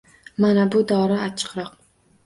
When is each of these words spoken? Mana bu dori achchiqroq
Mana 0.45 0.63
bu 0.77 0.81
dori 0.93 1.21
achchiqroq 1.29 1.73